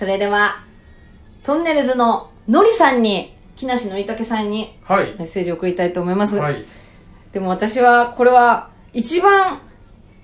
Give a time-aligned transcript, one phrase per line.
[0.00, 0.64] それでは、
[1.42, 6.36] トンネルズののりさんに、木梨憲武さんにはいメッセージを送りたいと思います。
[6.36, 6.64] はい
[7.32, 9.60] でも私は、これは、一番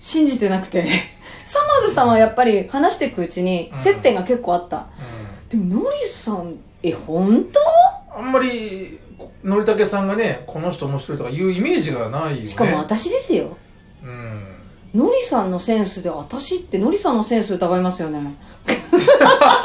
[0.01, 0.87] 信じてなくて、
[1.45, 4.87] サマーズさんはやっぱり話していくうちに接点が結構あった。
[5.51, 8.19] でも、のりさん、え、本当？
[8.19, 8.99] あんまり
[9.45, 13.55] のりたけさんがねこの人面白いとかいうイメージがないよねしかも私ですよ。
[14.03, 14.57] うん
[14.97, 18.35] のりさんのセンスで、私ってのりさんのセンス疑いますよね。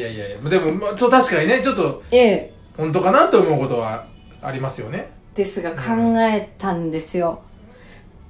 [0.00, 2.54] いやいやいやでも、まあ、ちょ確かにねちょっとええ。
[2.76, 4.06] 本当かなと思うことは
[4.40, 5.10] ありますよね。
[5.34, 7.42] ですが考えたんですよ。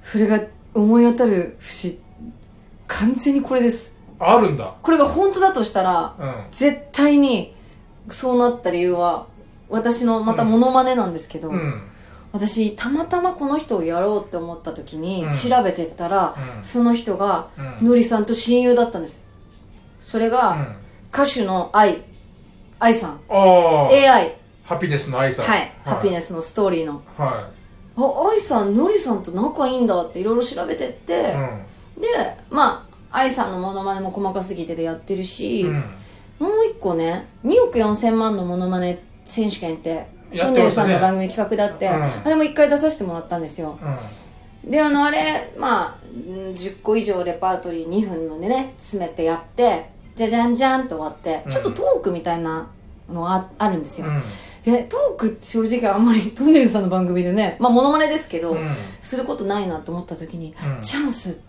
[0.01, 0.41] それが
[0.73, 1.99] 思い当たる節、
[2.87, 3.95] 完全にこれです。
[4.19, 4.75] あるんだ。
[4.81, 6.33] これが本当だとしたら、うん。
[6.51, 7.55] 絶対に
[8.09, 9.27] そうなった理由は、
[9.69, 11.81] 私のまたモノマネなんですけど、うん。
[12.33, 15.31] 私たまたまこの人をやろうって思った時にうん。
[15.31, 16.63] 調べてったら、うん。
[16.63, 17.47] その人が
[17.81, 17.87] うん。
[17.89, 19.23] のりさんと親友だったんです。
[19.99, 20.75] それうがん
[21.11, 22.03] 歌手の愛。
[22.79, 23.19] 愛さん。
[23.29, 25.45] ああ AI ハピネスの愛さん。
[25.45, 27.03] はい、ハピネススのストーリーの。
[27.17, 27.49] は
[27.97, 31.65] あ愛さんのりさんと仲いいんだっていろいろ調べてって、いうん。
[32.01, 32.07] で
[32.49, 35.73] まあ愛さんのモノマネも細かすぎてでやってるし、うん。
[36.39, 42.03] もう一個ね2億4千万のモノマネ選手権ってやトンネルさんの番組企画だって、うん。
[42.03, 43.77] あれも一回出させてもらったんですよ。
[44.63, 44.71] うん。
[44.71, 49.91] であのあれまあうん10個以上レパートリー2分のでね詰めてやって
[50.21, 51.51] じゃじゃんじゃんと終わって、うん。
[51.51, 52.67] ちょっとトークみたいな
[53.09, 54.21] のがああるんですよ、うん。
[54.63, 58.69] でトークって正直あんまり トンネルさんの番組でねまあモノマネですけど、うん。
[58.99, 60.81] することないなと思った時に、うん。
[60.81, 61.39] チャンス。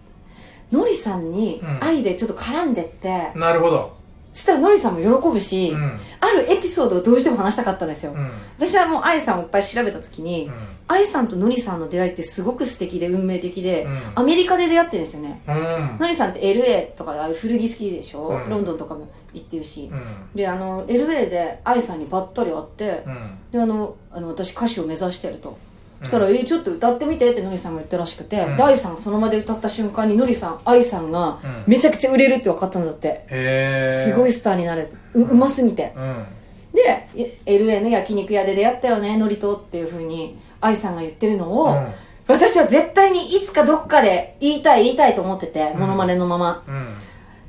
[0.71, 1.79] のりさんにうん。
[1.83, 4.02] 愛でちょっと絡んでって、なるほど
[4.33, 6.01] そしたらのりさんも喜ぶし、うん。
[6.21, 8.31] あるエピソードをどうしても話したかったんですよ、うん。
[8.59, 10.55] 私はもう愛さんをいっぱい調べた時に、うん。
[10.89, 14.01] 愛さんとのりさんの出会いってすごく素敵で運命的で、うん。
[14.15, 15.43] アメリカで出会ってるんですよね。
[15.47, 15.99] うん。
[15.99, 18.49] のりさんって LA とかああいう古着好きでしょ、うん。
[18.49, 20.03] ロンドンとかも行ってるし、うん。
[20.35, 23.39] であの LA で愛さんにばったり会って、うん。
[23.51, 25.72] であのあの私歌手を目指してると、うん
[26.03, 28.57] そしたら「えちょっと歌ってみて」ってのりさんが言ったらしくて、うん。
[28.57, 34.89] で愛さんがその場で歌った瞬間にのりさん愛さんがうんめちゃくちゃ売れるって分かったんだって、へえすごいスターになる。
[35.15, 35.93] ううますぎて。
[35.97, 36.27] うん。
[36.75, 41.87] でい LA の焼肉屋で出会ったよねのりとっていうふうに愛さんが言ってるのを、うん。
[42.27, 46.63] 私は絶対にいつかどっかで言いたい言いたいと思ってて、モノマネのまま。
[46.67, 46.87] うん。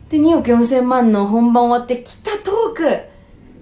[0.09, 3.13] で2億4千万の本番終わって来たトーク。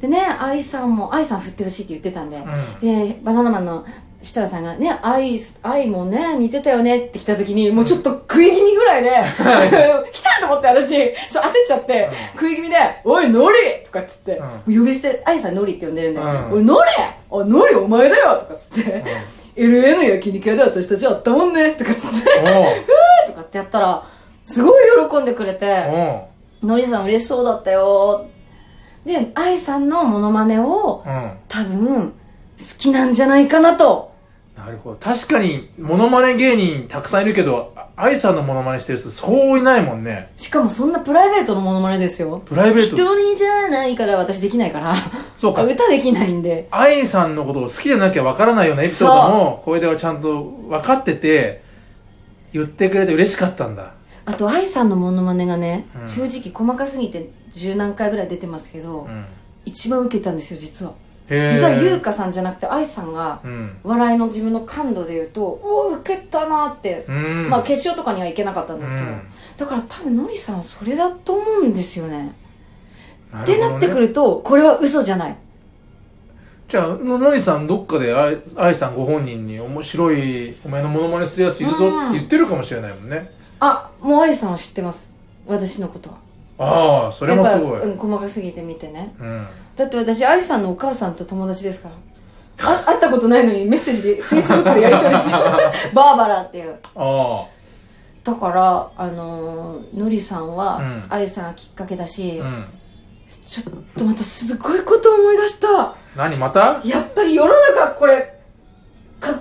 [0.02, 2.44] でね愛さんも愛さん振ってほしいって言ってたんで、
[2.82, 3.86] でバナナマンの
[4.22, 9.10] 設楽さんがね愛愛もね似てたよねって来た時にもうちょっと食い気味ぐらいで
[10.12, 14.80] 来たと思って私ちょ焦っちゃって、食い気味で「おいノリ!」とかっつって、うん。
[14.80, 16.54] 呼び捨て愛さんノリって呼んでるんで「うん。
[16.54, 16.90] おいノリ
[17.30, 19.04] おいノリお前だよ!」とかっつって、
[19.56, 21.72] LA の焼肉屋で私たち会ったもんね。
[21.72, 22.66] とかっつっておう。
[23.28, 24.04] とかってやったら
[24.46, 28.26] すごい喜んでくれておうのりさん嬉しそうだったよ。
[29.06, 31.32] で愛さんのモノマネをうん。
[31.48, 32.14] 多分
[32.60, 34.11] 好きなんじゃないかなと
[34.66, 34.98] なるほど。
[34.98, 40.32] 確かにモノマネ芸人たくさんいるけどあ愛さんのモノマネしてる人そういないもんね。
[40.38, 42.44] しかもそんなプライベートのモノマネですよ。
[42.46, 42.96] プライベート。
[42.96, 44.94] 一人じゃないから私できないから。
[45.36, 45.64] そうか。
[45.64, 46.68] 歌できないんで。
[46.70, 51.64] 愛さんのことを好きじゃなきゃわからないようなエピソードも小出はちゃんと分かってて
[52.54, 53.94] 言ってくれて嬉しかったんだ。
[54.26, 56.08] あと愛さんのモノマネがね、うん。
[56.08, 59.26] 正直細かすぎて十何回ぐらい出てますけど、うん。
[59.66, 60.94] 一番受けたんですよ実は
[61.32, 63.78] 実は優香さんじゃなくて愛さんがうん。
[63.84, 67.50] 笑いの自分の感度で言うとうお受けたなってうん。
[67.50, 69.22] まあ決勝とかには行けなかったんですけど、うん。
[69.58, 72.36] だから多分のりさんはそれだと思うんですよね。
[73.44, 75.38] ってなってくるとこれは嘘じゃない。
[76.68, 83.30] じゃあののりさんどっかで愛愛さんご本人に面白いお前のモノマネするやついるぞって言ってるかもしれないもんね。
[83.60, 85.12] あもう愛さんは知ってます。
[85.48, 86.18] 私のことは
[86.64, 87.82] ああそれもすごい。
[87.82, 89.14] うん、細かすぎて見てね。
[89.20, 91.96] うんだって私愛さんのお母さんと友達ですから。
[92.64, 95.32] あ会ったことないのにメッセージでフェイスブックでやり取りして
[95.96, 96.78] バーバラっていう。
[96.96, 97.46] あ
[98.24, 101.04] だからあのーのりさんはうん。
[101.10, 102.66] 愛さんがきっかけだし、あうん。
[103.48, 105.96] ちょっとまたすごいこと思い出した。
[106.16, 106.82] 何また？
[106.84, 108.40] やっぱり世の中これ
[109.20, 109.40] か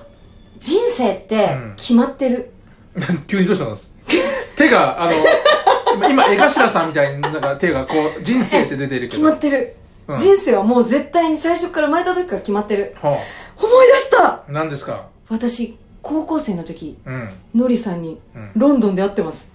[0.58, 1.74] 人生ってうん。
[1.76, 2.52] 決まってる、
[3.26, 3.76] 急にどうしたの？
[4.56, 5.12] 手があの
[5.94, 9.76] 今今江頭さんみたいになんか手がこう人生って出てるけ決どまってる、
[10.08, 10.16] うん。
[10.18, 12.96] 人生はもう絶対に最初から生まれた時から決まってる。
[13.00, 13.20] は思い
[13.94, 14.24] 出した。
[14.26, 15.06] あ何ですか？
[15.28, 17.30] 私高校生の時うん。
[17.54, 18.50] のりさんにうん。
[18.56, 19.50] ロンドンで会ってます、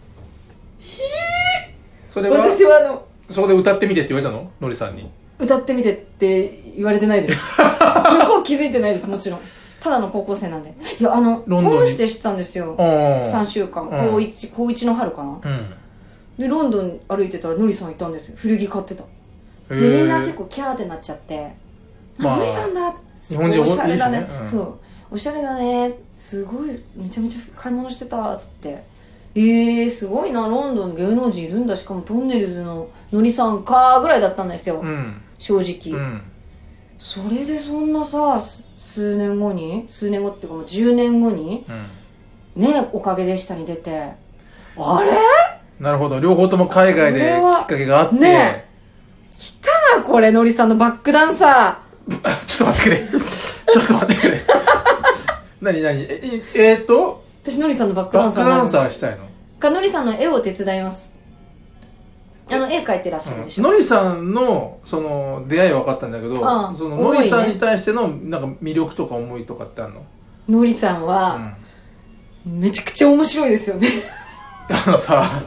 [2.10, 2.38] それは？
[2.38, 4.52] 私はあのそこで歌ってみてって言われたの？
[4.62, 5.10] のりさんに。
[5.40, 7.46] 歌ってみてって言われてないです。
[7.62, 9.40] 向こう気づいてないですもちろん。
[9.82, 10.74] ただの高校生なんで。
[11.00, 11.78] いやあのホロンドンに。
[11.78, 12.76] ームステイしてたんですよ。
[12.80, 13.84] あ3週間。
[13.84, 13.90] うん。
[13.90, 15.30] 高1高1の春かな。
[15.44, 15.74] うん
[16.38, 18.38] でロンドン歩いてたらのりさんいたんですよ。
[18.38, 19.04] 古着買ってた。
[19.70, 21.52] でみんな結構キャーってなっちゃって
[22.20, 22.94] 「あまあのりさんだ!」
[23.28, 24.20] 日本人おしゃれだね。
[24.20, 24.48] ねうん。
[24.48, 24.74] そう。
[25.12, 25.98] おしゃれだね。
[26.16, 28.84] すごいめちゃめちゃ買い物してたっつって。
[29.34, 30.48] えー、すごいな。
[30.48, 31.76] ロンドンの芸能人いるんだ。
[31.76, 35.22] しかもトンネルズののりさんかぐらいだったんですよ、うん。
[35.38, 36.22] 正直、うん。
[37.00, 41.66] それでそんなさす数年後に数年後っていうかもう10年後に
[42.56, 42.62] うん。
[42.62, 44.12] ねおかげでしたに出て。
[44.78, 45.12] あれ？
[45.80, 46.20] なるほど。
[46.20, 48.66] 両方とも海外できっかけがあって、ね
[49.38, 49.52] 来
[49.92, 51.80] たなこれのりさんのバックダンサ
[52.48, 53.20] ちょっと待ってくれ。
[53.74, 54.42] ちょっと待ってくれ。
[55.62, 56.02] 何何？
[56.04, 56.22] え
[56.54, 57.24] ええーっと？
[57.44, 59.26] ー私のりさんのバックダバックダンンサーしたいの？
[59.60, 61.14] かのりさんの絵を手伝います。
[62.50, 70.06] あの絵描いてらっしゃるでしょ、のりさんのその出会いは分かったんだけどああそののりさんに対してのなんか魅力とか思いとかってあるの、
[70.60, 71.58] のりさんうはん、
[72.46, 73.88] めちゃくちゃ面白いですよね。
[74.70, 75.42] あのさ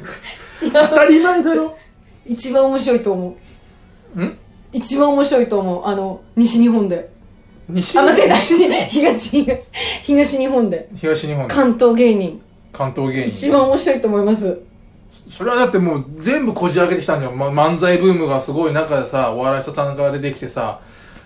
[0.72, 1.76] 当たり前だろ
[2.26, 3.36] 一番面白いと思
[4.16, 4.22] う。
[4.22, 4.38] ん？
[4.72, 5.86] 一番面白いと思う。
[5.86, 7.10] あの西日本で。
[7.68, 8.34] 西あ間違えた。
[8.88, 9.70] 東東
[10.02, 10.88] 東日本で。
[10.96, 11.48] 東日本。
[11.48, 12.40] で関東芸人。
[12.72, 13.32] 関東芸人。
[13.32, 14.60] 一番面白いと思います。
[15.30, 20.80] それはだってもう全部こじ開けてきたんじゃん、ま、漫才ブームがすごい中でさお笑いさんが出てきてさ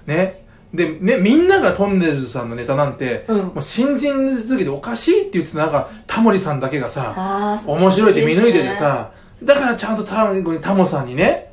[0.07, 0.45] ね。
[0.75, 3.39] でねみんながトンネルズさんのネタなんて、うん。
[3.39, 5.59] もう新人すぎておかしいって言ってた。
[5.59, 9.11] 中タモリさんだけがさ面白いって見抜いててさ、
[9.43, 11.53] だからちゃんとタモタモさんにね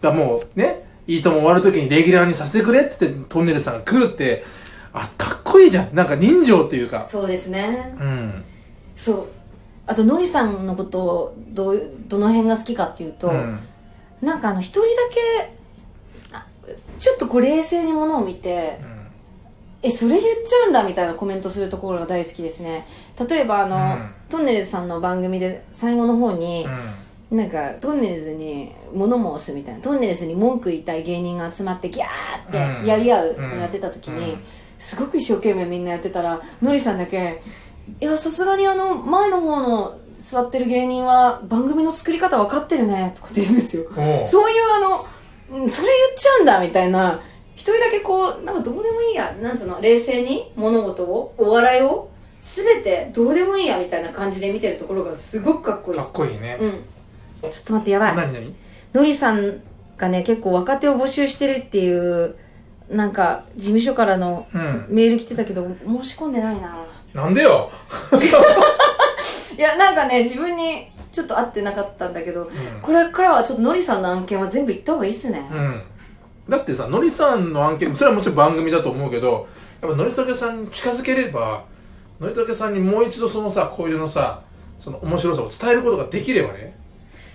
[0.00, 4.44] がもうねいいとも終わる時にレギュラーにさせてくれって言ってトンネルズさんが来るって
[4.94, 5.94] あかっこいいじゃん。
[5.94, 7.06] なんか人情っていうか。
[7.06, 7.94] そうですね。
[8.00, 8.44] うん。
[8.94, 9.26] そう。
[9.86, 13.58] あとのりさんのことをどうどの辺が好きかっていうと、うん。
[14.22, 15.54] なんかあの一人だけ
[16.32, 16.46] あ
[16.98, 18.80] ちょっとこう冷静にものを見て
[19.82, 22.86] えそれ言っちゃうんだみたいなコメントするところが大好きですね
[23.28, 24.10] 例えばあの、うん。
[24.28, 26.66] トンネルズさんの番組で最後の方に
[27.30, 27.38] う、ん。
[27.38, 34.38] なんかトンネルズに物申すみたいなトンネルズに文句言いたい芸人が集まってギャーってやり合うのやってた時に、うん。
[34.78, 37.42] すごく一生懸命みんなやってたらのりさんだけ
[38.00, 43.84] いやさすがにあの前の方の座ってる芸人は番組の作り方分かってるねとかって言うんですよ。
[44.24, 45.06] そういうあの
[45.62, 47.20] うんそれ言っちゃうんだみたいな。
[47.56, 49.34] 一人だけこうなんかどうでもいいや。
[49.40, 52.08] なんつうの冷静に物事をお笑いを
[52.40, 55.98] 全てどうでもいいやみたいな感じで見てるところがすごくかっこいい。
[55.98, 57.50] かっこいいね、うん。
[57.50, 58.16] ちょっと待ってやばい。
[58.16, 58.54] 何何？
[58.92, 59.60] のりさん
[59.96, 62.36] がね結構若手を募集してるっていう
[62.88, 64.86] なんか事務所からのうん。
[64.88, 66.86] メール来てたけど申し込んでないな。
[67.14, 67.70] なんでよ？
[69.56, 72.48] いやなんかね自分にちょっと合ってなかったんだけど、
[72.80, 75.82] これからはちょっとのりさんの案件は全部行った方がいいっすね、うん。
[76.48, 79.48] だってさのりさんの案件それはもちろん番組だと思うけど
[79.80, 81.64] やっぱのりたけさんに近づければ
[82.20, 84.42] のりたけさんにもう一度そのさこういうのさ
[84.80, 86.76] その面白さを伝えることができればね。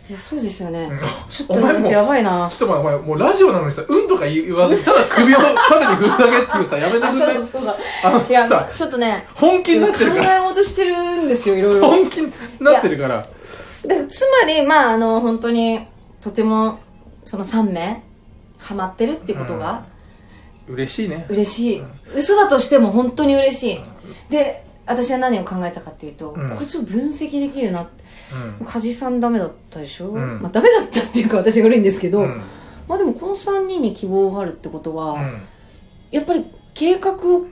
[0.10, 1.00] いやそうですよね、うん。
[1.30, 2.50] ちょっと待ってやばいな。
[2.52, 7.34] ちょっとお前もうラジオなのにさうんとか言わずに ただ首を縦に振るだけっていうさやめてあくんない？
[7.36, 7.76] そうだそうだ。
[8.04, 10.38] あのいやさちょっとね本気にな考ってるから。
[10.38, 11.88] え事してるんですよいろいろ。
[11.88, 13.16] 本気になってるから。
[13.18, 15.88] だからつまりまああの本当に
[16.20, 16.80] とても
[17.24, 18.04] その3名
[18.58, 19.84] ハマってるっていうことが
[20.68, 21.26] 嬉しいね。
[21.30, 21.84] 嬉しい、
[22.16, 23.82] 嘘だとしても本当に嬉しい、
[24.30, 26.50] で私は何を考えたかっていうと、うん。
[26.52, 27.82] これちょっと分析できるな。
[28.60, 28.66] うん。
[28.66, 30.42] 梶さんダメだったでしょ、ん。
[30.42, 32.42] まあダメだったっていうか私が悪いんですけど、うん。
[32.88, 35.42] まあでもこの3人に希望があるってことは、うん。
[36.12, 37.46] やっぱり計画を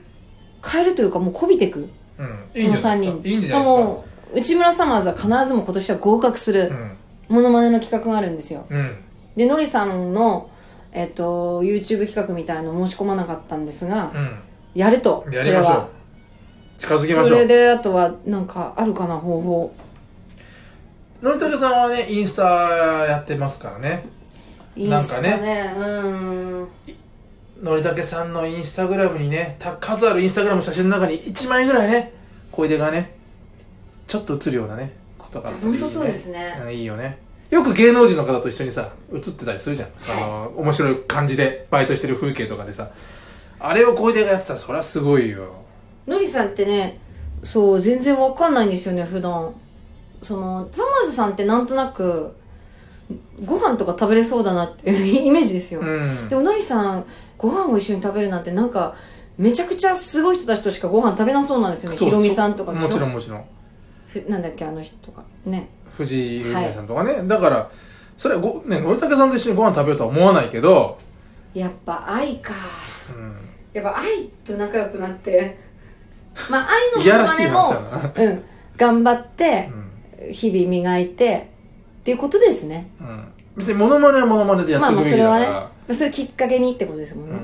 [0.64, 1.88] 変えるというかもうこびていく。
[2.18, 2.26] うん。
[2.26, 3.22] この3いいんじゃないです人。
[3.22, 3.60] かいいんじゃないですか。
[3.60, 4.04] も
[4.34, 6.96] う内村サマーズは必ずも今年は合格するうん。
[7.28, 8.66] モノマネの企画があるんですよ。
[8.68, 8.96] うん。
[9.36, 10.50] でのりさんの、
[10.92, 14.38] えっと YouTube 企画みたいの申し込まなかったんですが、うん。
[14.74, 16.01] やるとやりましょう
[16.82, 19.74] 近づきましょそうれであとはなんかあるかな方法。
[21.22, 24.04] のりたけさんはねインスタやってますからね。
[24.74, 26.68] インスタねうん。
[27.62, 32.12] のりたけさんのインスタグラムにねた数あるインスタグラムの写真の中に1枚ぐらいね
[32.50, 33.14] 小出がね
[34.08, 36.60] ちょっと映るようなねことがあったらいいよ本当そうですね。
[36.64, 37.18] うんいいよね。
[37.50, 42.90] よく芸能人の方と一緒にさ映ってたりするじゃん、あの面白い感じでバイトしてる風景とかでさ。
[43.64, 45.61] あれを小出がやってたらそりゃすごいよ
[46.06, 46.98] のりさんってね
[47.42, 49.54] そう全然わかんないんですよね普段。
[50.22, 52.36] そのザマーズさんってなんとなく
[53.44, 56.28] ご飯とか食べれそうだなっていう イメージですよ、うん。
[56.28, 57.04] でものりさん
[57.36, 58.94] ご飯を一緒に食べるなんてなんか
[59.36, 61.96] めちゃくちゃすごい人たちとしかご飯食べなそうなんですよね。
[61.96, 62.86] そうひろみさんとかでしょ？
[62.86, 63.44] もちろんもちろん。
[64.06, 65.68] ふなんだっけあの人とかね。
[65.96, 67.70] 藤井優美さんとかね、だから
[68.16, 70.98] それはごねのりたけさんと一緒にご飯食べようとは思わないけど、
[71.52, 72.54] やっぱ愛か。
[73.14, 73.34] うん、
[73.72, 75.58] やっぱ愛と仲良くなって
[76.50, 77.74] まあ愛のものまねも
[78.16, 78.44] うん
[78.76, 79.82] 頑張ってうん。
[80.32, 81.48] 日々磨いて
[82.00, 82.88] っていうことですね。
[83.00, 83.24] うん。
[83.56, 85.94] 別にモノマネはモノマネでやっまあていくべきまあそれはね。
[85.94, 87.38] それきっかけにってことですもんね、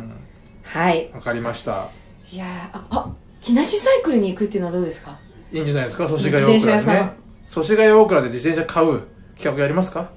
[0.63, 1.11] はい。
[1.13, 1.89] わかりました。
[2.31, 5.19] いやーああ木梨サイクルに行くっていうのはどうですか？
[5.53, 6.07] いいんじゃないですか？
[6.07, 6.95] 祖師ヶ自谷大転車屋さん。
[6.95, 7.17] 倉でね
[7.47, 9.03] 祖師ヶ谷大倉で自転車買う
[9.37, 10.11] 企画やりますか？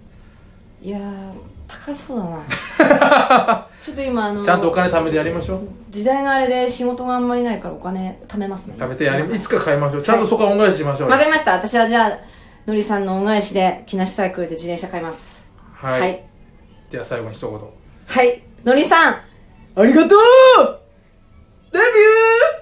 [0.84, 1.34] いやー
[1.86, 3.68] 高そうだな。
[3.80, 5.60] ちょっと今あのちゃんとお金貯めてやりましょう。
[5.90, 8.76] 時代があれで仕事があんまりないからお金貯めますね。
[8.78, 10.04] 貯めてやりいつか買いましょう。
[10.04, 11.14] ちゃんとそこは恩返ししましょうよ。
[11.14, 11.54] わかりました。
[11.54, 12.18] 私はじゃあ
[12.68, 15.50] のりさんの恩返しで木梨サイクルで自転車買います。
[15.74, 16.24] はい、はい、
[16.92, 17.60] では最後に一言。
[17.60, 18.44] はい。
[18.64, 19.16] のりさん。
[19.74, 20.20] ありがとう！
[21.74, 22.61] レビュー